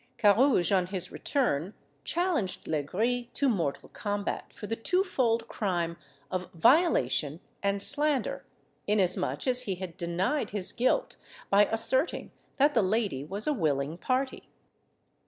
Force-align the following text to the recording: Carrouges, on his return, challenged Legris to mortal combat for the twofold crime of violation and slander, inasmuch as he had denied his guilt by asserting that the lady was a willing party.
Carrouges, 0.17 0.71
on 0.75 0.87
his 0.87 1.11
return, 1.11 1.75
challenged 2.03 2.65
Legris 2.67 3.31
to 3.33 3.47
mortal 3.47 3.87
combat 3.89 4.51
for 4.51 4.65
the 4.65 4.75
twofold 4.75 5.47
crime 5.47 5.95
of 6.31 6.51
violation 6.53 7.39
and 7.61 7.83
slander, 7.83 8.43
inasmuch 8.87 9.45
as 9.45 9.61
he 9.65 9.75
had 9.75 9.97
denied 9.97 10.49
his 10.49 10.71
guilt 10.71 11.17
by 11.51 11.65
asserting 11.65 12.31
that 12.57 12.73
the 12.73 12.81
lady 12.81 13.23
was 13.23 13.45
a 13.45 13.53
willing 13.53 13.95
party. 13.95 14.49